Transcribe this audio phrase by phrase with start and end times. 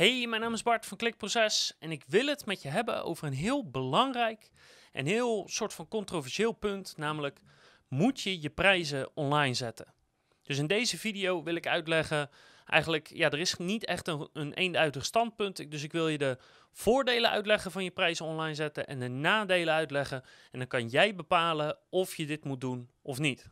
[0.00, 3.26] Hey, mijn naam is Bart van Klikproces en ik wil het met je hebben over
[3.26, 4.50] een heel belangrijk
[4.92, 7.40] en heel soort van controversieel punt, namelijk
[7.88, 9.94] moet je je prijzen online zetten?
[10.42, 12.30] Dus in deze video wil ik uitleggen,
[12.66, 16.38] eigenlijk, ja, er is niet echt een, een eenduidig standpunt, dus ik wil je de
[16.72, 21.14] voordelen uitleggen van je prijzen online zetten en de nadelen uitleggen en dan kan jij
[21.14, 23.48] bepalen of je dit moet doen of niet.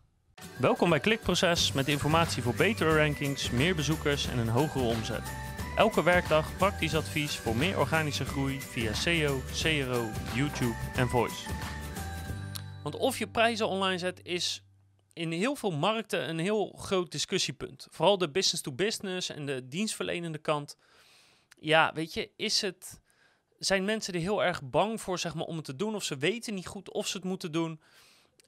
[0.59, 5.48] Welkom bij Klikproces met informatie voor betere rankings, meer bezoekers en een hogere omzet.
[5.79, 11.50] Elke werkdag praktisch advies voor meer organische groei via SEO, CRO, YouTube en Voice.
[12.82, 14.63] Want of je prijzen online zet is
[15.13, 17.86] in heel veel markten een heel groot discussiepunt.
[17.91, 20.77] Vooral de business-to-business en de dienstverlenende kant.
[21.59, 23.00] Ja, weet je, is het,
[23.58, 25.95] zijn mensen er heel erg bang voor zeg maar, om het te doen?
[25.95, 27.81] Of ze weten niet goed of ze het moeten doen?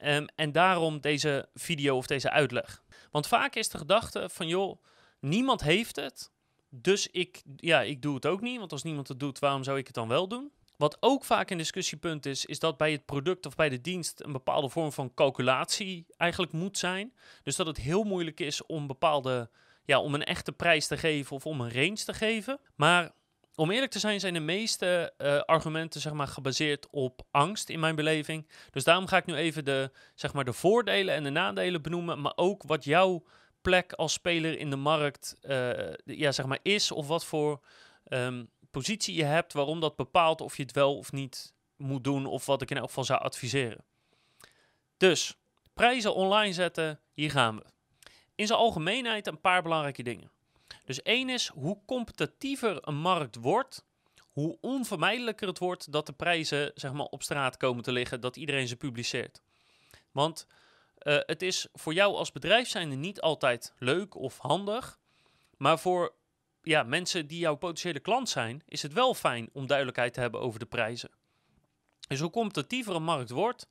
[0.05, 2.83] Um, en daarom deze video of deze uitleg.
[3.10, 4.83] Want vaak is de gedachte van, joh,
[5.21, 6.30] niemand heeft het.
[6.70, 9.79] Dus ik, ja, ik doe het ook niet, want als niemand het doet, waarom zou
[9.79, 10.52] ik het dan wel doen?
[10.77, 14.21] Wat ook vaak een discussiepunt is, is dat bij het product of bij de dienst
[14.23, 17.15] een bepaalde vorm van calculatie eigenlijk moet zijn.
[17.43, 19.51] Dus dat het heel moeilijk is om bepaalde,
[19.85, 22.60] ja, om een echte prijs te geven of om een range te geven.
[22.76, 23.13] Maar
[23.54, 27.80] om eerlijk te zijn, zijn de meeste uh, argumenten zeg maar, gebaseerd op angst in
[27.80, 28.48] mijn beleving.
[28.71, 32.21] Dus daarom ga ik nu even de, zeg maar, de voordelen en de nadelen benoemen,
[32.21, 33.24] maar ook wat jouw
[33.63, 37.61] plek als speler in de markt uh, ja, zeg maar is, of wat voor
[38.09, 42.27] um, positie je hebt, waarom dat bepaalt of je het wel of niet moet doen,
[42.27, 43.85] of wat ik in elk geval zou adviseren.
[44.97, 45.37] Dus,
[45.75, 47.65] prijzen online zetten, hier gaan we.
[48.35, 50.31] In zijn algemeenheid een paar belangrijke dingen.
[50.85, 53.85] Dus één is, hoe competitiever een markt wordt,
[54.29, 58.37] hoe onvermijdelijker het wordt dat de prijzen zeg maar, op straat komen te liggen, dat
[58.37, 59.43] iedereen ze publiceert.
[60.11, 60.47] Want
[61.02, 64.98] uh, het is voor jou als bedrijf zijnde niet altijd leuk of handig.
[65.56, 66.15] Maar voor
[66.62, 70.41] ja, mensen die jouw potentiële klant zijn, is het wel fijn om duidelijkheid te hebben
[70.41, 71.10] over de prijzen.
[72.09, 73.69] Dus hoe competitiever een markt wordt,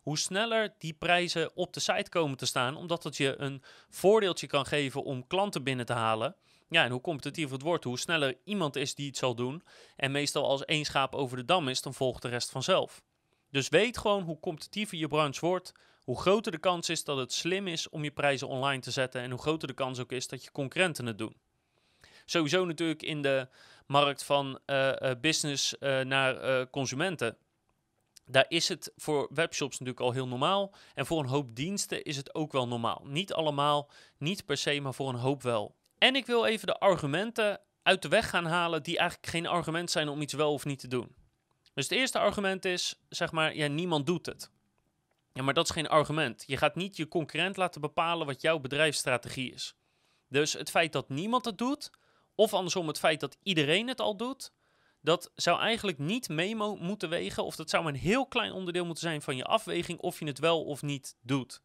[0.00, 4.46] hoe sneller die prijzen op de site komen te staan, omdat het je een voordeeltje
[4.46, 6.36] kan geven om klanten binnen te halen.
[6.68, 9.62] Ja, en hoe competitiever het wordt, hoe sneller iemand is die het zal doen.
[9.96, 13.02] En meestal als één schaap over de dam is, dan volgt de rest vanzelf.
[13.50, 15.72] Dus weet gewoon hoe competitiever je branche wordt,
[16.10, 19.20] hoe groter de kans is dat het slim is om je prijzen online te zetten
[19.22, 21.36] en hoe groter de kans ook is dat je concurrenten het doen.
[22.24, 23.48] Sowieso natuurlijk in de
[23.86, 27.36] markt van uh, business uh, naar consumenten.
[28.24, 30.74] Daar is het voor webshops natuurlijk al heel normaal.
[30.94, 33.02] En voor een hoop diensten is het ook wel normaal.
[33.04, 35.74] Niet allemaal, niet per se, maar voor een hoop wel.
[35.98, 39.90] En ik wil even de argumenten uit de weg gaan halen die eigenlijk geen argument
[39.90, 41.14] zijn om iets wel of niet te doen.
[41.74, 44.50] Dus het eerste argument is, zeg maar, ja, niemand doet het.
[45.32, 46.44] Ja, maar dat is geen argument.
[46.46, 49.74] Je gaat niet je concurrent laten bepalen wat jouw bedrijfsstrategie is.
[50.28, 51.90] Dus het feit dat niemand het doet,
[52.34, 54.52] of andersom het feit dat iedereen het al doet,
[55.00, 59.02] dat zou eigenlijk niet mee moeten wegen, of dat zou een heel klein onderdeel moeten
[59.02, 61.62] zijn van je afweging of je het wel of niet doet.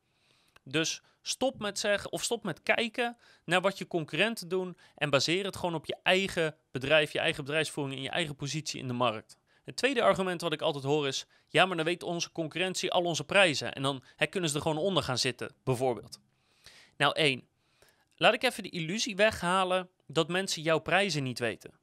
[0.64, 5.46] Dus stop met zeggen of stop met kijken naar wat je concurrenten doen en baseer
[5.46, 8.94] het gewoon op je eigen bedrijf, je eigen bedrijfsvoering en je eigen positie in de
[8.94, 9.38] markt.
[9.66, 13.04] Het tweede argument wat ik altijd hoor is: ja, maar dan weet onze concurrentie al
[13.04, 13.74] onze prijzen.
[13.74, 16.20] En dan hè, kunnen ze er gewoon onder gaan zitten, bijvoorbeeld.
[16.98, 17.48] Nou, één.
[18.16, 21.74] Laat ik even de illusie weghalen dat mensen jouw prijzen niet weten.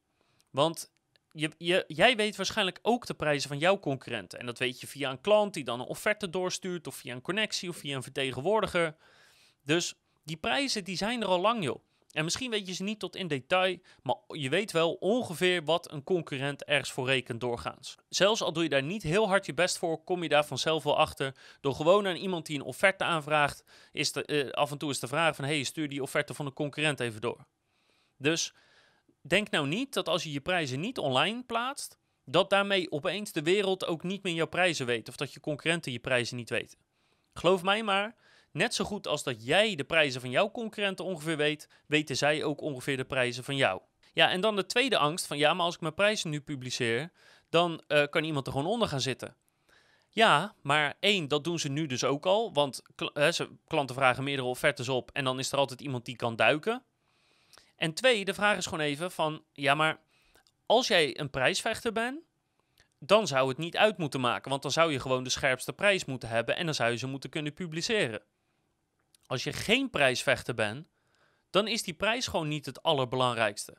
[0.49, 0.91] Want
[1.31, 4.39] je, jij weet waarschijnlijk ook de prijzen van jouw concurrenten.
[4.39, 7.21] En dat weet je via een klant die dan een offerte doorstuurt, of via een
[7.21, 8.95] connectie, of via een vertegenwoordiger.
[9.63, 11.83] Dus die prijzen die zijn er al lang, joh.
[12.13, 15.91] En misschien weet je ze niet tot in detail, maar je weet wel ongeveer wat
[15.91, 17.95] een concurrent ergens voor rekent doorgaans.
[18.09, 20.83] Zelfs al doe je daar niet heel hard je best voor, kom je daar vanzelf
[20.83, 21.35] wel achter.
[21.61, 24.99] Door gewoon aan iemand die een offerte aanvraagt, is de, uh, af en toe is
[24.99, 27.45] de vraag van, hey, stuur die offerte van de concurrent even door.
[28.17, 28.53] Dus
[29.21, 33.43] denk nou niet dat als je je prijzen niet online plaatst, dat daarmee opeens de
[33.43, 36.77] wereld ook niet meer jouw prijzen weet of dat je concurrenten je prijzen niet weten.
[37.33, 38.15] Geloof mij maar,
[38.53, 42.43] Net zo goed als dat jij de prijzen van jouw concurrenten ongeveer weet, weten zij
[42.43, 43.81] ook ongeveer de prijzen van jou.
[44.13, 47.11] Ja, en dan de tweede angst van ja, maar als ik mijn prijzen nu publiceer,
[47.49, 49.35] dan uh, kan iemand er gewoon onder gaan zitten.
[50.09, 54.23] Ja, maar één, dat doen ze nu dus ook al, want kl ze, klanten vragen
[54.23, 56.83] meerdere offertes op en dan is er altijd iemand die kan duiken.
[57.75, 59.99] En twee, de vraag is gewoon even van, ja, maar
[60.65, 62.19] als jij een prijsvechter bent,
[62.99, 66.05] dan zou het niet uit moeten maken, want dan zou je gewoon de scherpste prijs
[66.05, 68.21] moeten hebben en dan zou je ze moeten kunnen publiceren.
[69.25, 70.87] Als je geen prijsvechter bent,
[71.49, 73.77] dan is die prijs gewoon niet het allerbelangrijkste.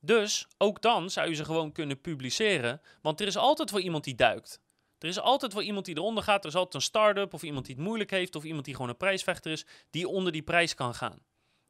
[0.00, 4.04] Dus ook dan zou je ze gewoon kunnen publiceren, want er is altijd wel iemand
[4.04, 4.60] die duikt.
[4.98, 6.42] Er is altijd wel iemand die eronder gaat.
[6.44, 8.90] Er is altijd een start-up of iemand die het moeilijk heeft of iemand die gewoon
[8.90, 11.18] een prijsvechter is, die onder die prijs kan gaan.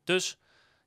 [0.05, 0.39] Dus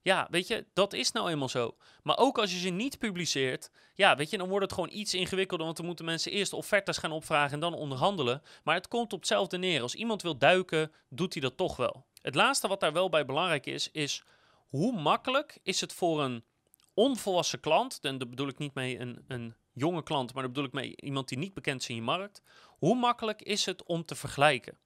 [0.01, 1.77] Ja, weet je, dat is nou eenmaal zo.
[2.03, 5.13] Maar ook als je ze niet publiceert, ja, weet je, dan wordt het gewoon iets
[5.13, 5.65] ingewikkelder.
[5.65, 8.41] Want dan moeten mensen eerst offertes gaan opvragen en dan onderhandelen.
[8.63, 9.81] Maar het komt op hetzelfde neer.
[9.81, 12.05] Als iemand wil duiken, doet hij dat toch wel.
[12.27, 14.23] Het laatste wat daar wel bij belangrijk is, is
[14.69, 16.45] hoe makkelijk is het voor een
[16.93, 20.67] onvolwassen klant, en daar bedoel ik niet mee een, een jonge klant, maar daar bedoel
[20.67, 24.05] ik mee iemand die niet bekend is in je markt, hoe makkelijk is het om
[24.05, 24.77] te vergelijken?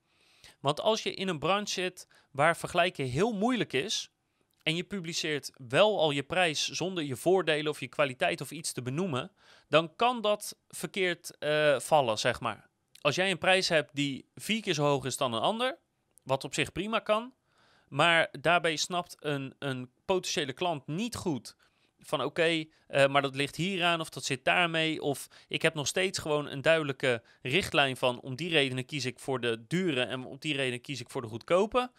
[0.60, 4.10] Want als je in een branche zit waar vergelijken heel moeilijk is,
[4.62, 8.72] en je publiceert wel al je prijs zonder je voordelen of je kwaliteit of iets
[8.72, 9.32] te benoemen,
[9.68, 12.68] dan kan dat verkeerd uh, vallen, zeg maar.
[13.00, 15.78] Als jij een prijs hebt die vier keer zo hoog is dan een ander,
[16.22, 17.34] wat op zich prima kan,
[17.88, 21.56] maar daarbij snapt een, een potentiële klant niet goed
[22.04, 25.02] van oké, eh, maar dat ligt hieraan of dat zit daarmee.
[25.02, 29.18] Of ik heb nog steeds gewoon een duidelijke richtlijn van om die redenen kies ik
[29.18, 31.90] voor de dure en om die reden kies ik voor de goedkope.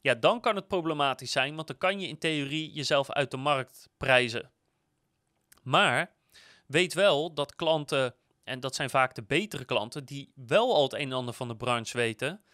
[0.00, 3.36] Ja, dan kan het problematisch zijn, want dan kan je in theorie jezelf uit de
[3.36, 4.50] markt prijzen.
[5.62, 6.14] Maar
[6.66, 8.14] weet wel dat klanten,
[8.44, 11.48] en dat zijn vaak de betere klanten, die wel al het een en ander van
[11.48, 12.44] de branche weten,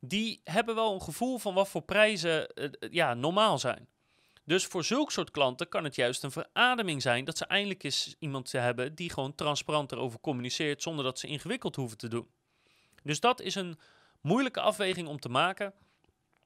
[0.00, 3.88] die hebben wel een gevoel van wat voor prijzen uh, ja, normaal zijn.
[4.44, 8.14] Dus voor zulke soort klanten kan het juist een verademing zijn dat ze eindelijk eens
[8.18, 12.28] iemand hebben die gewoon transparant erover communiceert zonder dat ze ingewikkeld hoeven te doen.
[13.02, 13.78] Dus dat is een
[14.20, 15.72] moeilijke afweging om te maken.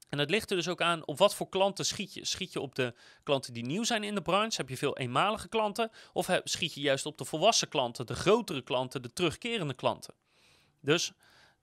[0.09, 2.25] En het ligt er dus ook aan op wat voor klanten schiet je.
[2.25, 4.57] Schiet je op de klanten die nieuw zijn in de branche?
[4.57, 5.91] Heb je veel eenmalige klanten?
[6.13, 10.15] Of schiet je juist op de volwassen klanten, de grotere klanten, de terugkerende klanten?
[10.81, 11.13] Dus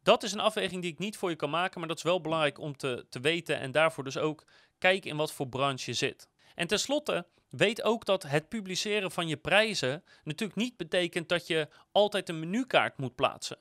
[0.10, 2.22] dat is een afweging die ik niet voor je kan maken, maar dat is wel
[2.22, 4.46] belangrijk om te, te weten en daarvoor dus ook
[4.78, 6.28] kijk in wat voor branche je zit.
[6.56, 11.68] En tenslotte, weet ook dat het publiceren van je prijzen natuurlijk niet betekent dat je
[11.92, 13.58] altijd een menukaart moet plaatsen.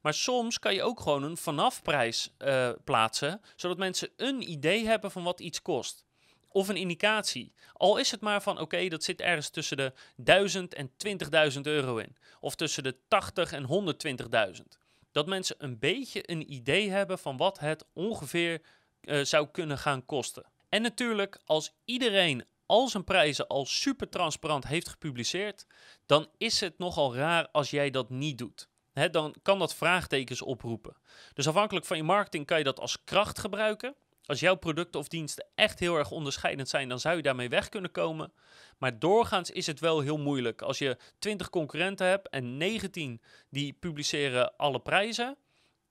[0.00, 5.10] Maar soms kan je ook gewoon een vanafprijs uh, plaatsen, zodat mensen een idee hebben
[5.10, 6.04] van wat iets kost.
[6.48, 7.52] Of een indicatie.
[7.72, 10.90] Al is het maar van oké, dat zit ergens tussen de 1000 en
[11.54, 12.16] 20.000 euro in.
[12.40, 13.94] Of tussen de 80 en
[14.60, 14.85] 120.000.
[15.16, 18.62] Dat mensen een beetje een idee hebben van wat het ongeveer
[19.00, 20.44] uh, zou kunnen gaan kosten.
[20.68, 25.66] En natuurlijk, als iedereen al zijn prijzen al super transparant heeft gepubliceerd,
[26.06, 28.68] dan is het nogal raar als jij dat niet doet.
[29.10, 30.96] dan kan dat vraagtekens oproepen.
[31.32, 33.94] Dus afhankelijk van je marketing kan je dat als kracht gebruiken.
[34.26, 37.68] Als jouw producten of diensten echt heel erg onderscheidend zijn, dan zou je daarmee weg
[37.68, 38.32] kunnen komen.
[38.78, 40.62] Maar doorgaans is het wel heel moeilijk.
[40.62, 43.20] Als je 20 concurrenten hebt en 19
[43.50, 45.36] die publiceren alle prijzen.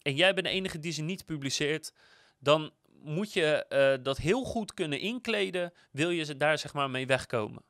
[0.01, 1.93] En jij bent de enige die ze niet publiceert.
[2.39, 2.71] Dan
[3.01, 7.07] moet je uh, dat heel goed kunnen inkleden, wil je ze daar zeg maar mee
[7.07, 7.63] wegkomen.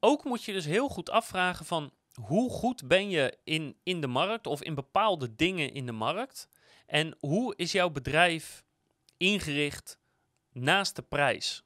[0.00, 4.06] Ook moet je dus heel goed afvragen van hoe goed ben je in, in de
[4.06, 6.48] markt of in bepaalde dingen in de markt
[6.86, 8.64] en hoe is jouw bedrijf
[9.20, 9.98] ingericht
[10.52, 11.62] naast de prijs.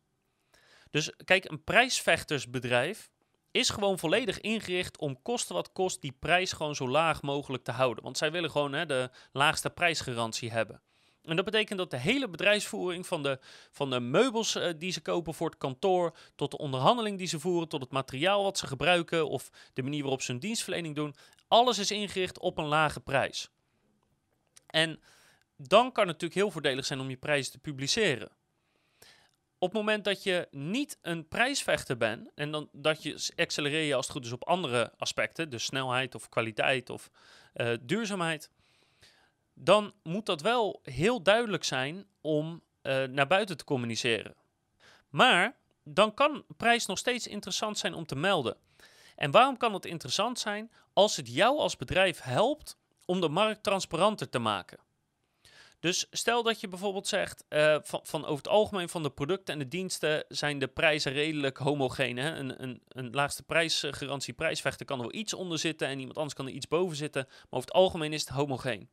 [0.90, 3.10] Dus kijk, een prijsvechtersbedrijf
[3.50, 7.72] is gewoon volledig ingericht om kosten wat kost die prijs gewoon zo laag mogelijk te
[7.72, 8.04] houden.
[8.04, 10.82] Want zij willen gewoon hè, de laagste prijsgarantie hebben.
[11.22, 13.38] En dat betekent dat de hele bedrijfsvoering van de,
[13.70, 17.40] van de meubels uh, die ze kopen voor het kantoor, tot de onderhandeling die ze
[17.40, 21.14] voeren, tot het materiaal wat ze gebruiken of de manier waarop ze hun dienstverlening doen,
[21.48, 23.50] alles is ingericht op een lage prijs.
[24.66, 25.00] En
[25.56, 28.30] dan kan het natuurlijk heel voordelig zijn om je prijzen te publiceren.
[29.58, 33.94] Op het moment dat je niet een prijsvechter bent en dan, dat je accelereer je
[33.94, 37.10] als het goed is op andere aspecten, dus snelheid of kwaliteit of
[37.54, 38.50] uh, duurzaamheid,
[39.54, 44.34] dan moet dat wel heel duidelijk zijn om uh, naar buiten te communiceren.
[45.08, 48.56] Maar dan kan prijs nog steeds interessant zijn om te melden.
[49.16, 53.62] En waarom kan het interessant zijn als het jou als bedrijf helpt om de markt
[53.62, 54.78] transparanter te maken?
[55.84, 59.54] Dus stel dat je bijvoorbeeld zegt, uh, van, van, over het algemeen van de producten
[59.54, 62.16] en de diensten zijn de prijzen redelijk homogeen.
[62.16, 66.34] Een, een, een laagste prijsgarantie prijsvechter kan er wel iets onder zitten en iemand anders
[66.34, 67.24] kan er iets boven zitten.
[67.26, 68.88] Maar over het algemeen is het homogeen.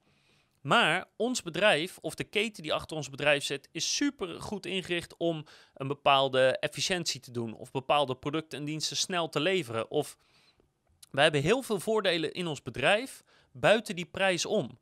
[0.61, 5.17] Maar ons bedrijf, of de keten die achter ons bedrijf zit, is super goed ingericht
[5.17, 7.53] om een bepaalde efficiëntie te doen.
[7.53, 9.91] Of bepaalde producten en diensten snel te leveren.
[9.91, 10.17] Of
[11.11, 14.79] wij hebben heel veel voordelen in ons bedrijf buiten die prijs om.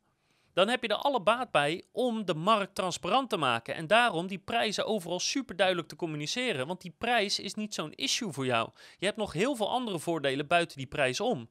[0.52, 3.74] Dan heb je er alle baat bij om de markt transparant te maken.
[3.74, 6.66] En daarom die prijzen overal super duidelijk te communiceren.
[6.66, 8.70] Want die prijs is niet zo'n issue voor jou.
[8.98, 11.50] Je hebt nog heel veel andere voordelen buiten die prijs om.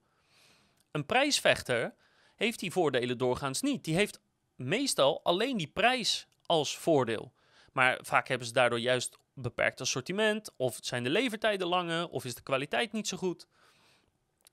[0.92, 1.96] Een prijsvechter
[2.36, 3.84] heeft die voordelen doorgaans niet.
[3.84, 4.20] Die heeft
[4.56, 7.34] meestal alleen die prijs als voordeel.
[7.74, 12.36] Maar vaak hebben ze daardoor juist beperkt assortiment, of zijn de levertijden langer, of is
[12.36, 13.48] de kwaliteit niet zo goed.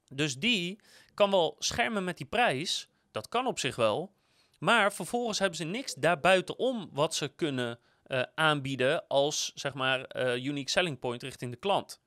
[0.09, 0.81] Dus die
[1.15, 4.15] kan wel schermen met die prijs, dat kan op zich wel,
[4.59, 10.45] maar vervolgens hebben ze niks daarbuitenom wat ze kunnen eh, aanbieden als zeg maar eh,
[10.45, 12.01] unique selling point richting de klant.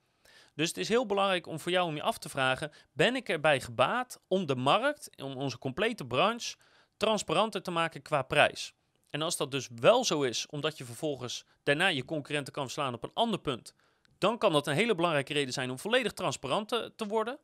[0.55, 3.29] Dus het is heel belangrijk om voor jou om je af te vragen: ben ik
[3.29, 6.55] erbij gebaat om de markt, om onze complete branche
[6.97, 8.73] transparanter te maken qua prijs?
[9.09, 12.93] En als dat dus wel zo is, omdat je vervolgens daarna je concurrenten kan verslaan
[12.93, 13.73] op een ander punt,
[14.17, 17.39] dan kan dat een hele belangrijke reden zijn om volledig transparant te, te worden.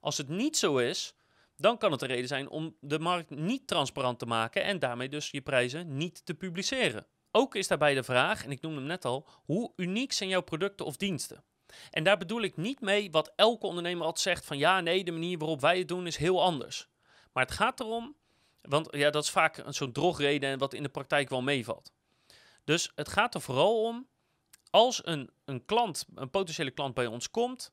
[0.00, 1.14] Als het niet zo is,
[1.56, 5.08] dan kan het een reden zijn om de markt niet transparant te maken en daarmee
[5.08, 7.06] dus je prijzen niet te publiceren.
[7.30, 10.42] Ook is daarbij de vraag, en ik noemde hem net al, hoe uniek zijn jouw
[10.42, 11.44] producten of diensten?
[11.90, 15.12] En daar bedoel ik niet mee wat elke ondernemer altijd zegt van ja, nee, de
[15.12, 16.88] manier waarop wij het doen is heel anders.
[17.32, 18.16] Maar het gaat erom,
[18.60, 21.92] want ja, dat is vaak zo'n drogreden wat in de praktijk wel meevalt.
[22.64, 24.08] Dus het gaat er vooral om,
[24.70, 27.72] als een, een klant, een potentiële klant bij ons komt,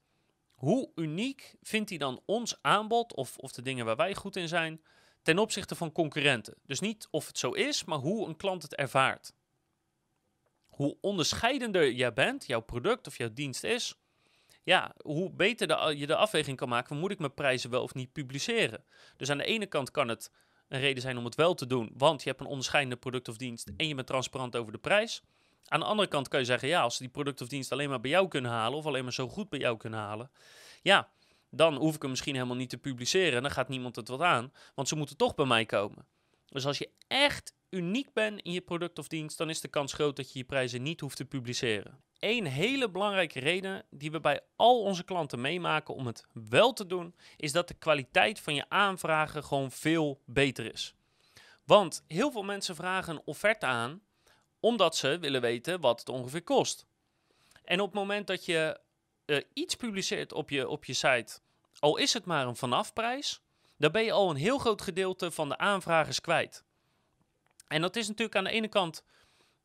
[0.61, 4.47] hoe uniek vindt hij dan ons aanbod of, of de dingen waar wij goed in
[4.47, 4.81] zijn
[5.21, 6.55] ten opzichte van concurrenten?
[6.65, 9.33] Dus niet of het zo is, maar hoe een klant het ervaart.
[10.67, 13.95] Hoe onderscheidender jij bent, jouw product of jouw dienst is,
[14.63, 17.93] ja, hoe beter de, je de afweging kan maken, moet ik mijn prijzen wel of
[17.93, 18.83] niet publiceren?
[19.17, 20.31] Dus aan de ene kant kan het
[20.67, 23.37] een reden zijn om het wel te doen, want je hebt een onderscheidende product of
[23.37, 25.21] dienst en je bent transparant over de prijs.
[25.65, 27.89] Aan de andere kant kan je zeggen, ja, als ze die product of dienst alleen
[27.89, 30.31] maar bij jou kunnen halen, of alleen maar zo goed bij jou kunnen halen,
[30.81, 31.09] ja,
[31.49, 33.35] dan hoef ik hem misschien helemaal niet te publiceren.
[33.35, 36.05] En dan gaat niemand het wat aan, want ze moeten toch bij mij komen.
[36.47, 39.93] Dus als je echt uniek bent in je product of dienst, dan is de kans
[39.93, 42.03] groot dat je je prijzen niet hoeft te publiceren.
[42.19, 46.85] Een hele belangrijke reden die we bij al onze klanten meemaken om het wel te
[46.85, 50.95] doen, is dat de kwaliteit van je aanvragen gewoon veel beter is.
[51.65, 54.01] Want heel veel mensen vragen een offerte aan
[54.61, 56.85] omdat ze willen weten wat het ongeveer kost.
[57.63, 58.79] En op het moment dat je
[59.25, 61.39] uh, iets publiceert op je, op je site,
[61.79, 63.41] al is het maar een vanafprijs,
[63.77, 66.63] dan ben je al een heel groot gedeelte van de aanvragers kwijt.
[67.67, 69.03] En dat is natuurlijk aan de ene kant,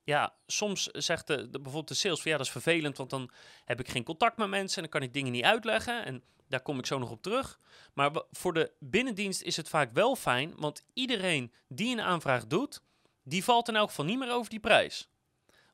[0.04, 3.30] ja, soms zegt de, de, bijvoorbeeld de sales van ja, dat is vervelend, want dan
[3.64, 6.04] heb ik geen contact met mensen en dan kan ik dingen niet uitleggen.
[6.04, 7.60] En daar kom ik zo nog op terug.
[7.94, 12.82] Maar voor de binnendienst is het vaak wel fijn, want iedereen die een aanvraag doet,
[13.28, 15.08] die valt in elk geval niet meer over die prijs.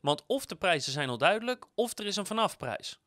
[0.00, 3.00] Want of de prijzen zijn al duidelijk, of er is een vanafprijs.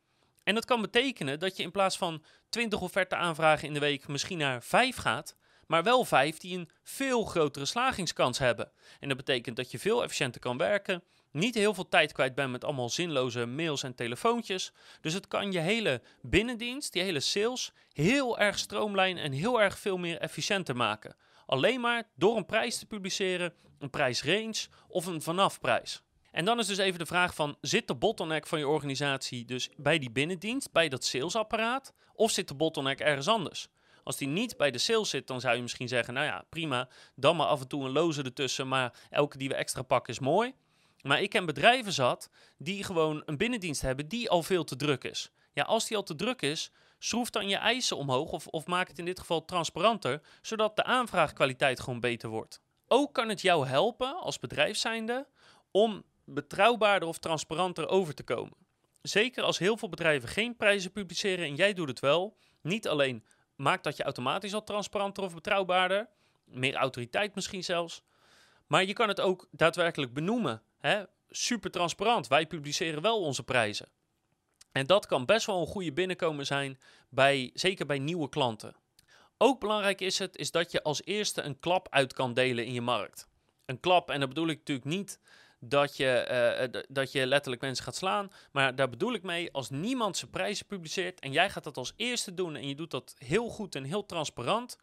[0.43, 4.07] En dat kan betekenen dat je in plaats van 20 offerte aanvragen in de week
[4.07, 5.35] misschien naar 5 gaat,
[5.67, 8.71] maar wel 5 die een veel grotere slagingskans hebben.
[8.99, 12.51] En dat betekent dat je veel efficiënter kan werken, niet heel veel tijd kwijt bent
[12.51, 14.71] met allemaal zinloze mails en telefoontjes.
[15.01, 19.79] Dus het kan je hele binnendienst, die hele sales, heel erg stroomlijnen en heel erg
[19.79, 21.15] veel meer efficiënter maken.
[21.45, 26.03] Alleen maar door een prijs te publiceren, een prijsrange of een vanafprijs.
[26.31, 29.69] En dan is dus even de vraag van, zit de bottleneck van je organisatie dus
[29.77, 33.67] bij die binnendienst, bij dat salesapparaat, of zit de bottleneck ergens anders?
[34.03, 36.89] Als die niet bij de sales zit, dan zou je misschien zeggen, nou ja, prima,
[37.15, 40.19] dan maar af en toe een loze ertussen, maar elke die we extra pakken is
[40.19, 40.53] mooi.
[41.01, 45.03] Maar ik ken bedrijven zat die gewoon een binnendienst hebben die al veel te druk
[45.03, 45.31] is.
[45.53, 46.71] Ja, als die al te druk is,
[47.05, 50.83] schroef dan je eisen omhoog of, of maak het in dit geval transparanter, zodat de
[50.83, 52.61] aanvraagkwaliteit gewoon beter wordt.
[52.87, 54.83] Ook kan het jou helpen als bedrijf
[55.71, 58.57] om betrouwbaarder of transparanter over te komen.
[59.01, 62.37] Zeker als heel veel bedrijven geen prijzen publiceren en jij doet het wel.
[62.61, 66.09] Niet alleen maakt dat je automatisch al transparanter of betrouwbaarder,
[66.45, 68.03] meer autoriteit misschien zelfs.
[68.67, 70.61] Maar je kan het ook daadwerkelijk benoemen.
[70.77, 71.03] Hè?
[71.29, 73.87] Super transparant, wij publiceren wel onze prijzen.
[74.75, 76.79] En dat kan best wel een goede binnenkomen zijn,
[77.09, 78.75] bij, zeker bij nieuwe klanten.
[79.37, 82.73] Ook belangrijk is het is dat je als eerste een klap uit kan delen in
[82.73, 83.27] je markt.
[83.65, 85.19] Een klap, en dat bedoel ik natuurlijk niet
[85.59, 88.31] dat je, uh, dat je letterlijk mensen gaat slaan.
[88.51, 91.93] Maar daar bedoel ik mee, als niemand zijn prijzen publiceert en jij gaat dat als
[91.95, 94.77] eerste doen en je doet dat heel goed en heel transparant,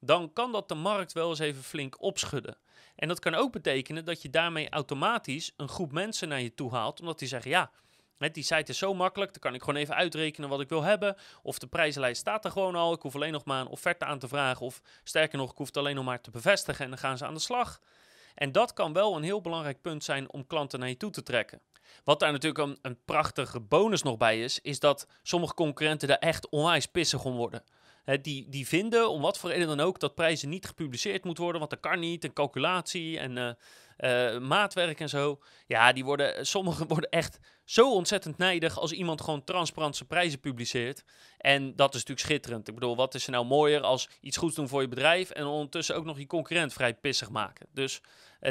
[0.00, 2.56] dan kan dat de markt wel eens even flink opschudden.
[2.96, 6.70] En dat kan ook betekenen dat je daarmee automatisch een groep mensen naar je toe
[6.70, 7.70] haalt, omdat die zeggen, ja,
[8.18, 11.16] die site is zo makkelijk, dan kan ik gewoon even uitrekenen wat ik wil hebben.
[11.42, 14.18] Of de prijzenlijst staat er gewoon al, ik hoef alleen nog maar een offerte aan
[14.18, 14.66] te vragen.
[14.66, 17.26] Of sterker nog, ik hoef het alleen nog maar te bevestigen en dan gaan ze
[17.26, 17.80] aan de slag.
[18.34, 21.22] En dat kan wel een heel belangrijk punt zijn om klanten naar je toe te
[21.22, 21.60] trekken.
[22.04, 26.48] Wat daar natuurlijk een prachtige bonus nog bij is, is dat sommige concurrenten daar echt
[26.48, 27.64] onwijs pissig om worden.
[28.16, 31.60] Die, die vinden, om wat voor reden dan ook, dat prijzen niet gepubliceerd moeten worden,
[31.60, 33.50] want dat kan niet, een calculatie en uh,
[34.34, 35.40] uh, maatwerk en zo.
[35.66, 40.40] Ja, die worden, sommigen worden echt zo ontzettend nijdig als iemand gewoon transparant zijn prijzen
[40.40, 41.04] publiceert.
[41.38, 42.68] En dat is natuurlijk schitterend.
[42.68, 45.44] Ik bedoel, wat is er nou mooier als iets goeds doen voor je bedrijf en
[45.44, 47.66] ondertussen ook nog je concurrent vrij pissig maken.
[47.72, 48.00] Dus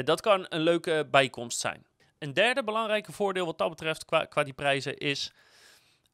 [0.04, 1.86] dat kan een leuke bijkomst zijn.
[2.18, 5.32] Een derde belangrijke voordeel wat dat betreft qua, qua die prijzen is...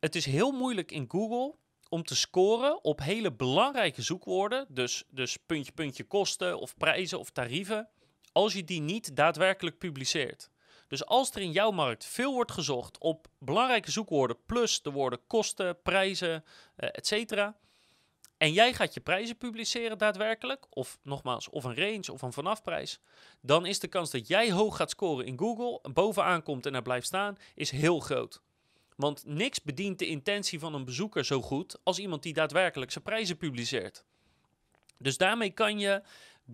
[0.01, 1.55] Het is heel moeilijk in Google
[1.95, 4.67] om te scoren op hele belangrijke zoekwoorden.
[4.69, 7.89] Dus, dus puntje, puntje kosten of prijzen of tarieven.
[8.33, 10.51] Als je die niet daadwerkelijk publiceert.
[10.89, 15.27] Dus als er in jouw markt veel wordt gezocht op belangrijke zoekwoorden plus de woorden
[15.27, 16.45] kosten, prijzen,
[16.77, 17.57] uh, et cetera,
[18.37, 23.01] en jij gaat je prijzen publiceren daadwerkelijk, of nogmaals, of een range of een vanafprijs,
[23.41, 26.83] dan is de kans dat jij hoog gaat scoren in Google, bovenaan komt en daar
[26.83, 28.43] blijft staan, is heel groot.
[28.95, 33.05] Want niks bedient de intentie van een bezoeker zo goed als iemand die daadwerkelijk zijn
[33.05, 34.05] prijzen publiceert.
[34.99, 36.03] Dus daarmee kan je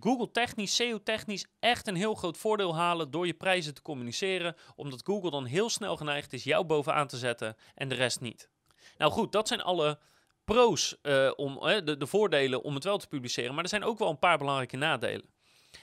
[0.00, 4.56] Google technisch, SEO technisch echt een heel groot voordeel halen door je prijzen te communiceren,
[4.76, 8.50] omdat Google dan heel snel geneigd is jou bovenaan te zetten en de rest niet.
[8.98, 9.98] Nou goed, dat zijn alle
[10.44, 13.98] pro's, uh, om, de, de voordelen om het wel te publiceren, maar er zijn ook
[13.98, 15.28] wel een paar belangrijke nadelen.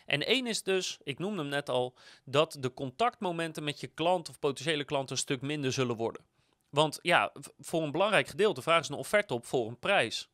[0.06, 4.30] En één is dus, ik noemde hem net al, dat de contactmomenten met je klant
[4.30, 6.22] of potentiële klant een stuk minder zullen worden.
[6.70, 10.30] Want ja, voor een belangrijk gedeelte vragen ze een offerte op voor een prijs.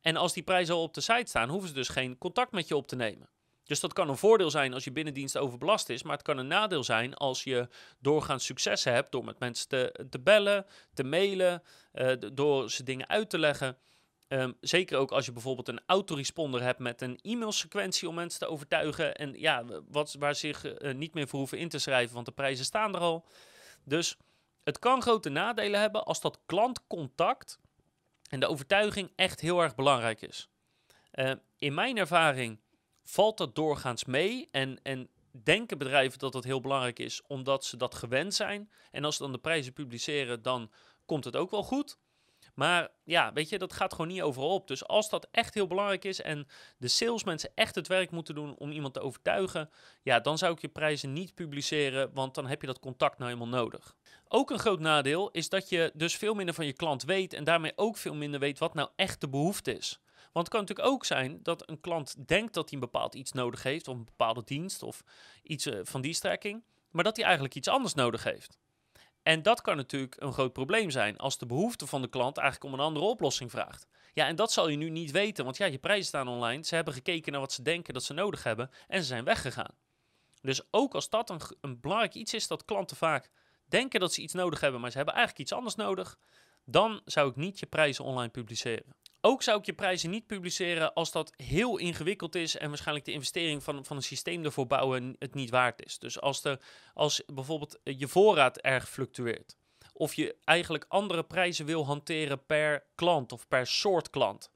[0.00, 2.68] En als die prijzen al op de site staan, hoeven ze dus geen contact met
[2.68, 3.28] je op te nemen.
[3.64, 6.46] Dus dat kan een voordeel zijn als je binnendienst overbelast is, maar het kan een
[6.46, 7.68] nadeel zijn als je
[7.98, 11.62] doorgaans succes hebt door met mensen te, te bellen, te mailen,
[11.94, 13.78] uh, door ze dingen uit te leggen.
[14.28, 18.46] Um, zeker ook als je bijvoorbeeld een autoresponder hebt met een e-mailsequentie om mensen te
[18.46, 19.14] overtuigen.
[19.14, 22.32] En ja, wat, waar zich uh, niet meer voor hoeven in te schrijven, want de
[22.32, 23.26] prijzen staan er al.
[23.84, 24.16] Dus
[24.66, 27.58] het kan grote nadelen hebben als dat klantcontact
[28.30, 30.48] en de overtuiging echt heel erg belangrijk is.
[31.12, 32.60] Uh, in mijn ervaring
[33.02, 37.76] valt dat doorgaans mee en, en denken bedrijven dat dat heel belangrijk is omdat ze
[37.76, 38.70] dat gewend zijn.
[38.90, 40.70] En als ze dan de prijzen publiceren, dan
[41.04, 41.98] komt het ook wel goed.
[42.56, 44.68] Maar ja, weet je, dat gaat gewoon niet overal op.
[44.68, 46.46] Dus als dat echt heel belangrijk is en
[46.78, 49.70] de salesmensen echt het werk moeten doen om iemand te overtuigen,
[50.02, 53.32] ja, dan zou ik je prijzen niet publiceren, want dan heb je dat contact nou
[53.32, 53.94] helemaal nodig.
[54.28, 57.44] Ook een groot nadeel is dat je dus veel minder van je klant weet en
[57.44, 60.00] daarmee ook veel minder weet wat nou echt de behoefte is.
[60.32, 63.32] Want het kan natuurlijk ook zijn dat een klant denkt dat hij een bepaald iets
[63.32, 65.02] nodig heeft, of een bepaalde dienst of
[65.42, 68.58] iets eh, van die strekking, maar dat hij eigenlijk iets anders nodig heeft.
[69.26, 72.72] En dat kan natuurlijk een groot probleem zijn als de behoefte van de klant eigenlijk
[72.72, 73.86] om een andere oplossing vraagt.
[74.12, 76.64] Ja, en dat zal je nu niet weten, want ja, je prijzen staan online.
[76.64, 79.74] Ze hebben gekeken naar wat ze denken dat ze nodig hebben en ze zijn weggegaan.
[80.40, 83.30] Dus ook als dat een, een belangrijk iets is dat klanten vaak
[83.64, 86.18] denken dat ze iets nodig hebben, maar ze hebben eigenlijk iets anders nodig,
[86.64, 88.94] dan zou ik niet je prijzen online publiceren.
[89.26, 93.12] Ook zou ik je prijzen niet publiceren als dat heel ingewikkeld is en waarschijnlijk de
[93.12, 95.98] investering van, van een systeem ervoor bouwen het niet waard is.
[95.98, 96.58] Dus als, de,
[96.94, 99.56] als bijvoorbeeld je voorraad erg fluctueert,
[99.92, 104.50] of je eigenlijk andere prijzen wil hanteren per klant of per soort klant.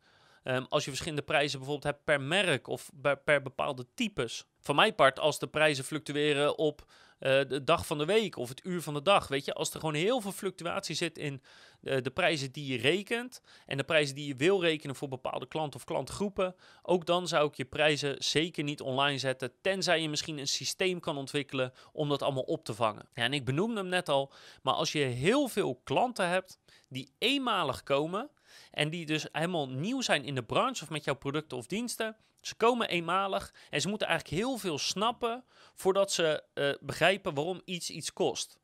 [0.45, 4.45] Um, als je verschillende prijzen bijvoorbeeld hebt per merk of per, per bepaalde types.
[4.61, 6.85] Van mijn part, als de prijzen fluctueren op
[7.21, 9.29] uh, de dag van de week of het uur van de dag.
[9.29, 11.43] Weet je, als er gewoon heel veel fluctuatie zit in
[11.83, 15.49] uh, de prijzen die je rekent en de prijzen die je wil rekenen voor bepaalde
[15.49, 20.09] klanten of klantgroepen, ook dan zou ik je prijzen zeker niet online zetten, tenzij je
[20.09, 23.09] misschien een systeem kan ontwikkelen om dat allemaal op te vangen.
[23.15, 27.13] Ja, en ik benoemde hem net al, maar als je heel veel klanten hebt die
[27.19, 28.31] eenmalig komen
[28.71, 32.17] en die dus helemaal nieuw zijn in de branche of met jouw producten of diensten,
[32.41, 37.61] ze komen eenmalig en ze moeten eigenlijk heel veel snappen voordat ze uh, begrijpen waarom
[37.65, 38.59] iets iets kost.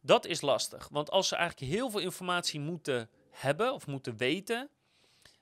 [0.00, 4.70] Dat is lastig, want als ze eigenlijk heel veel informatie moeten hebben of moeten weten,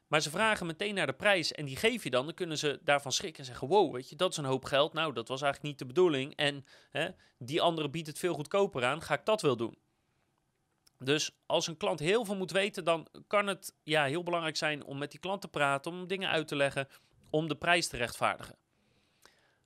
[0.07, 2.81] maar ze vragen meteen naar de prijs en die geef je dan, dan kunnen ze
[2.83, 4.93] daarvan schrikken en zeggen: Wow, weet je, dat is een hoop geld.
[4.93, 6.37] Nou, dat was eigenlijk niet de bedoeling.
[6.37, 9.79] En hè, die andere biedt het veel goedkoper aan, ga ik dat wel doen.
[10.99, 14.85] Dus als een klant heel veel moet weten, dan kan het ja, heel belangrijk zijn
[14.85, 16.89] om met die klant te praten, om dingen uit te leggen,
[17.31, 18.59] om de prijs te rechtvaardigen.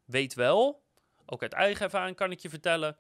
[0.04, 0.82] Weet wel,
[1.26, 2.96] ook uit eigen ervaring kan ik je vertellen,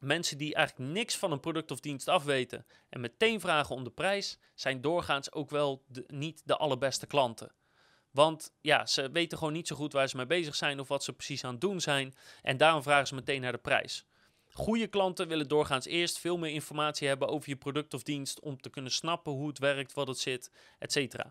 [0.00, 3.90] mensen die eigenlijk niks van een product of dienst afweten en meteen vragen om de
[3.90, 7.52] prijs, zijn doorgaans ook wel niet de allerbeste klanten.
[8.10, 11.04] Want ja, ze weten gewoon niet zo goed waar ze mee bezig zijn of wat
[11.04, 12.14] ze precies aan het doen zijn.
[12.42, 14.04] En daarom vragen ze meteen naar de prijs.
[14.52, 18.60] Goede klanten willen doorgaans eerst veel meer informatie hebben over je product of dienst om
[18.60, 21.24] te kunnen snappen hoe het werkt, wat het zit, etc.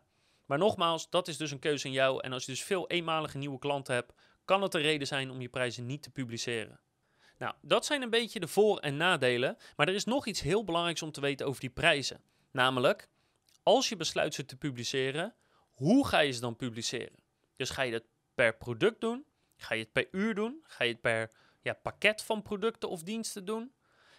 [0.45, 2.23] Maar nogmaals, dat is dus een keuze aan jou.
[2.23, 4.13] En als je dus veel eenmalige nieuwe klanten hebt,
[4.45, 6.79] kan het een reden zijn om je prijzen niet te publiceren.
[7.37, 9.57] Nou, dat zijn een beetje de voor- en nadelen.
[9.75, 12.21] Maar er is nog iets heel belangrijks om te weten over die prijzen.
[12.51, 13.09] Namelijk,
[13.63, 15.35] als je besluit ze te publiceren,
[15.71, 17.23] hoe ga je ze dan publiceren?
[17.55, 18.05] Dus ga je het
[18.35, 19.25] per product doen?
[19.55, 20.59] Ga je het per uur doen?
[20.63, 23.71] Ga je het per ja, pakket van producten of diensten doen?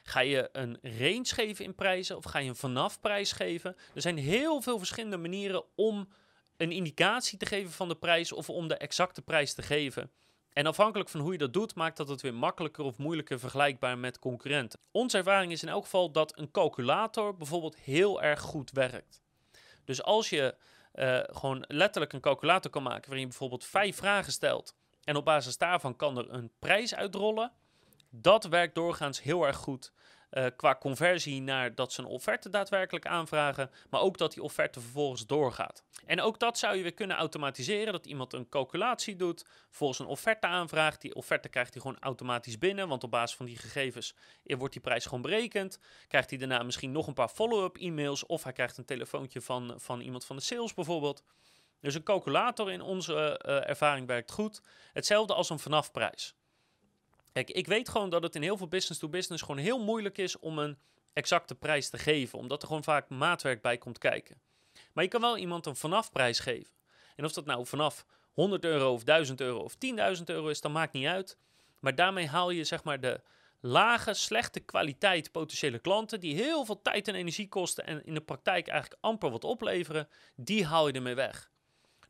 [0.02, 3.76] Ga je een range geven in prijzen of ga je een vanaf prijs geven?
[3.94, 6.08] Er zijn heel veel verschillende manieren om
[6.56, 10.10] een indicatie te geven van de prijs of om de exacte prijs te geven.
[10.52, 13.98] En afhankelijk van hoe je dat doet, maakt dat het weer makkelijker of moeilijker vergelijkbaar
[13.98, 14.80] met concurrenten.
[14.90, 19.22] Onze ervaring is in elk geval dat een calculator bijvoorbeeld heel erg goed werkt.
[19.84, 20.56] Dus als je
[20.94, 24.74] uh, gewoon letterlijk een calculator kan maken waarin je bijvoorbeeld vijf vragen stelt
[25.10, 27.52] en op basis daarvan kan er een prijs uitrollen,
[28.10, 29.92] Dat werkt doorgaans heel erg goed.
[30.30, 34.80] Uh, qua conversie naar dat ze een offerte daadwerkelijk aanvragen, maar ook dat die offerte
[34.80, 35.84] vervolgens doorgaat.
[36.06, 40.06] En ook dat zou je weer kunnen automatiseren, dat iemand een calculatie doet, volgens een
[40.06, 41.00] offerte aanvraagt.
[41.00, 44.82] Die offerte krijgt hij gewoon automatisch binnen, want op basis van die gegevens wordt die
[44.82, 45.78] prijs gewoon berekend.
[46.08, 49.74] Krijgt hij daarna misschien nog een paar follow-up e-mails of hij krijgt een telefoontje van,
[49.76, 51.22] van iemand van de sales bijvoorbeeld.
[51.80, 54.60] Dus een calculator in onze uh, ervaring werkt goed.
[54.92, 56.34] Hetzelfde als een vanafprijs.
[57.32, 60.58] Kijk, ik weet gewoon dat het in heel veel business-to-business gewoon heel moeilijk is om
[60.58, 60.78] een
[61.12, 64.40] exacte prijs te geven, omdat er gewoon vaak maatwerk bij komt kijken.
[64.92, 66.74] Maar je kan wel iemand een vanafprijs geven.
[67.16, 69.74] En of dat nou vanaf 100 euro of 1000 euro of
[70.18, 71.38] 10.000 euro is, dat maakt niet uit.
[71.78, 73.20] Maar daarmee haal je zeg maar de
[73.60, 78.20] lage, slechte kwaliteit potentiële klanten die heel veel tijd en energie kosten en in de
[78.20, 81.50] praktijk eigenlijk amper wat opleveren, die haal je ermee weg.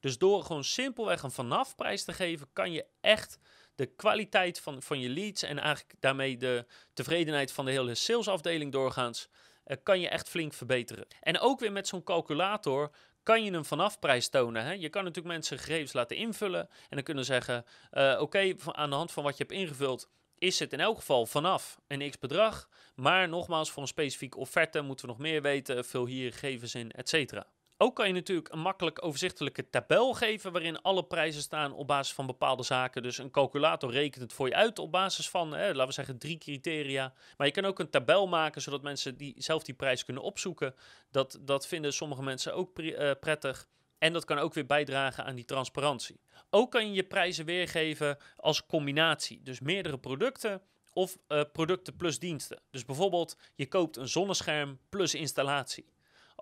[0.01, 3.39] Dus door gewoon simpelweg een vanafprijs te geven, kan je echt
[3.75, 8.73] de kwaliteit van, van je leads en eigenlijk daarmee de tevredenheid van de hele salesafdeling
[8.73, 9.29] doorgaans,
[9.67, 11.07] uh, kan je echt flink verbeteren.
[11.21, 12.91] En ook weer met zo'n calculator
[13.23, 14.65] kan je een vanafprijs tonen.
[14.65, 14.73] Hè?
[14.73, 18.97] Je kan natuurlijk mensen gegevens laten invullen en dan kunnen zeggen, uh, oké, aan de
[18.97, 20.09] hand van wat je hebt ingevuld,
[20.39, 22.69] is het in elk geval vanaf een x bedrag.
[22.95, 26.91] Maar nogmaals, voor een specifieke offerte moeten we nog meer weten, vul hier gegevens in,
[26.91, 27.47] et cetera.
[27.83, 32.15] Ook kan je natuurlijk een makkelijk overzichtelijke tabel geven waarin alle prijzen staan op basis
[32.15, 33.03] van bepaalde zaken.
[33.03, 36.19] Dus een calculator rekent het voor je uit op basis van, hè, laten we zeggen,
[36.19, 37.13] drie criteria.
[37.37, 40.75] Maar je kan ook een tabel maken zodat mensen die, zelf die prijs kunnen opzoeken.
[41.11, 43.69] Dat, dat vinden sommige mensen ook uh, prettig.
[43.99, 46.21] En dat kan ook weer bijdragen aan die transparantie.
[46.51, 49.43] Ook kan je je prijzen weergeven als combinatie.
[49.43, 50.63] Dus meerdere producten
[50.93, 52.61] of uh, producten plus diensten.
[52.71, 55.87] Dus bijvoorbeeld je koopt een zonnescherm plus installatie.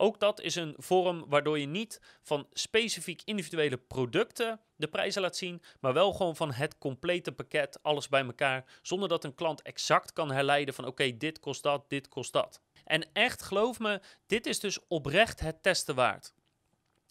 [0.00, 5.36] Ook dat is een vorm waardoor je niet van specifiek individuele producten de prijzen laat
[5.36, 9.62] zien, maar wel gewoon van het complete pakket, alles bij elkaar, zonder dat een klant
[9.62, 12.60] exact kan herleiden van oké, dit kost dat, dit kost dat.
[12.84, 16.32] En echt, geloof me, dit is dus oprecht het testen waard.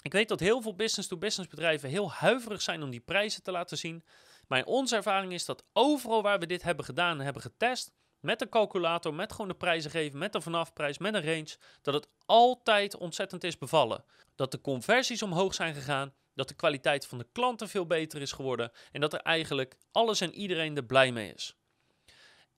[0.01, 3.77] Ik weet dat heel veel business-to-business bedrijven heel huiverig zijn om die prijzen te laten
[3.77, 4.03] zien.
[4.47, 8.41] Maar onze ervaring is dat overal waar we dit hebben gedaan en hebben getest, met
[8.41, 12.07] een calculator, met gewoon de prijzen geven, met een vanafprijs, met een range, dat het
[12.25, 14.03] altijd ontzettend is bevallen.
[14.35, 18.31] Dat de conversies omhoog zijn gegaan, dat de kwaliteit van de klanten veel beter is
[18.31, 21.55] geworden en dat er eigenlijk alles en iedereen er blij mee is.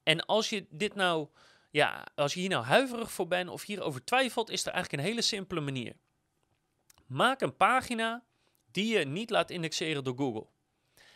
[0.03, 1.27] En als je dit nou,
[1.71, 5.09] ja, als je hier nou huiverig voor bent of hierover twijfelt, is er eigenlijk een
[5.09, 5.95] hele simpele manier.
[7.05, 8.23] Maak een pagina
[8.71, 10.47] die je niet laat indexeren door Google.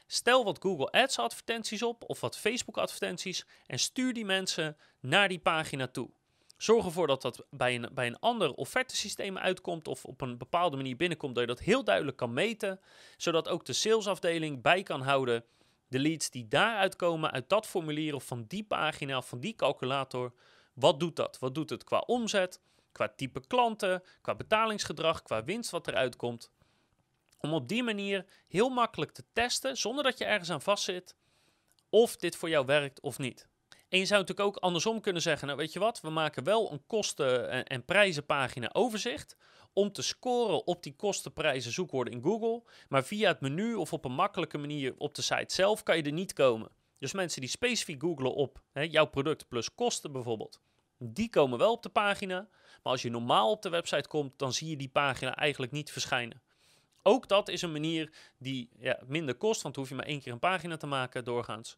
[0.08, 5.28] Stel wat Google Ads advertenties op of wat Facebook advertenties en stuur die mensen naar
[5.28, 6.10] die pagina toe.
[6.58, 10.76] Zorg ervoor dat dat bij een, bij een ander offertesysteem uitkomt of op een bepaalde
[10.76, 12.80] manier binnenkomt, dat je dat heel duidelijk kan meten,
[13.18, 15.46] zodat ook de salesafdeling bij kan houden
[15.94, 19.56] de leads die daaruit komen, uit dat formulier of van die pagina of van die
[19.56, 20.34] calculator.
[20.74, 21.40] Wat doet dat?
[21.40, 22.62] Wat doet het qua omzet,
[22.92, 26.52] qua type klanten, qua betalingsgedrag, qua winst wat eruit komt?
[27.48, 31.16] Om op die manier heel makkelijk te testen, zonder dat je ergens aan vastzit,
[31.90, 33.48] of dit voor jou werkt of niet.
[33.90, 36.72] En je zou natuurlijk ook andersom kunnen zeggen, nou weet je wat, we maken wel
[36.72, 39.38] een kosten- en prijzenpagina overzicht
[39.74, 42.64] om te scoren op die kostenprijzen zoekwoorden in Google.
[42.88, 46.04] Maar via het menu of op een makkelijke manier op de site zelf kan je
[46.04, 46.72] er niet komen.
[47.00, 50.62] Dus mensen die specifiek googlen op hè, jouw product plus kosten bijvoorbeeld,
[50.98, 52.48] die komen wel op de pagina.
[52.84, 55.92] Maar als je normaal op de website komt, dan zie je die pagina eigenlijk niet
[55.92, 56.42] verschijnen.
[57.04, 60.32] Ook dat is een manier die ja, minder kost, want hoef je maar één keer
[60.32, 61.78] een pagina te maken doorgaans.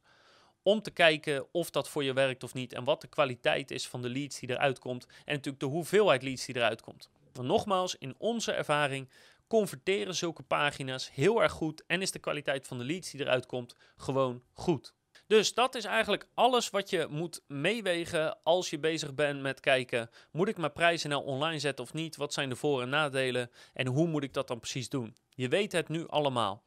[0.63, 3.87] Om te kijken of dat voor je werkt of niet en wat de kwaliteit is
[3.87, 7.09] van de leads die eruit komt en natuurlijk de hoeveelheid leads die eruit komt.
[7.33, 9.09] Want nogmaals, in onze ervaring
[9.47, 13.45] converteren zulke pagina's heel erg goed en is de kwaliteit van de leads die eruit
[13.45, 14.93] komt gewoon goed.
[15.27, 20.09] Dus dat is eigenlijk alles wat je moet meewegen als je bezig bent met kijken:
[20.31, 22.15] moet ik mijn prijzen nou online zetten of niet?
[22.15, 23.51] Wat zijn de voor- en nadelen?
[23.73, 25.15] En hoe moet ik dat dan precies doen?
[25.29, 26.63] Je weet het nu allemaal.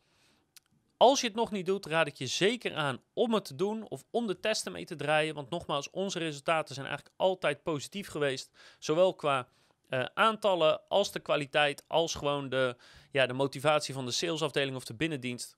[0.96, 3.88] Als je het nog niet doet, raad ik je zeker aan om het te doen
[3.88, 5.34] of om de testen mee te draaien.
[5.34, 8.50] Want nogmaals, onze resultaten zijn eigenlijk altijd positief geweest.
[8.78, 9.48] Zowel qua
[9.88, 12.76] uh, aantallen als de kwaliteit, als gewoon de,
[13.10, 15.56] ja, de motivatie van de salesafdeling of de binnendienst.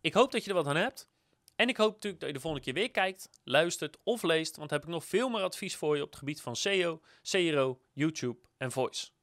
[0.00, 1.08] Ik hoop dat je er wat aan hebt.
[1.56, 4.70] En ik hoop natuurlijk dat je de volgende keer weer kijkt, luistert of leest, want
[4.70, 8.38] heb ik nog veel meer advies voor je op het gebied van SEO, CRO, YouTube
[8.56, 9.15] en Voice.